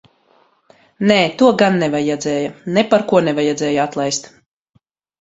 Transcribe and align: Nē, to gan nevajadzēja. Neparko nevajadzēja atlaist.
Nē, 1.11 1.17
to 1.41 1.51
gan 1.63 1.77
nevajadzēja. 1.85 2.51
Neparko 2.81 3.23
nevajadzēja 3.31 3.89
atlaist. 3.89 4.31